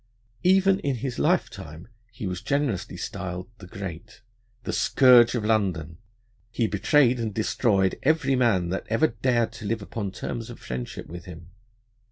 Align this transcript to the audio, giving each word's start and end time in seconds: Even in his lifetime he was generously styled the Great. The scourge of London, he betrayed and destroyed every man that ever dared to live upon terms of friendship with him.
Even 0.41 0.79
in 0.79 0.95
his 0.95 1.19
lifetime 1.19 1.87
he 2.11 2.25
was 2.25 2.41
generously 2.41 2.97
styled 2.97 3.49
the 3.59 3.67
Great. 3.67 4.21
The 4.63 4.73
scourge 4.73 5.35
of 5.35 5.45
London, 5.45 5.99
he 6.49 6.65
betrayed 6.65 7.19
and 7.19 7.31
destroyed 7.31 7.99
every 8.01 8.35
man 8.35 8.69
that 8.69 8.87
ever 8.89 9.09
dared 9.09 9.51
to 9.51 9.65
live 9.65 9.83
upon 9.83 10.11
terms 10.11 10.49
of 10.49 10.57
friendship 10.59 11.05
with 11.05 11.25
him. 11.25 11.51